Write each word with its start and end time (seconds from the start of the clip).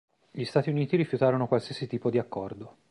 Gli 0.31 0.45
Stati 0.45 0.71
Uniti 0.71 0.97
rifiutarono 0.97 1.47
qualsiasi 1.47 1.85
tipo 1.85 2.09
di 2.09 2.17
accordo. 2.17 2.77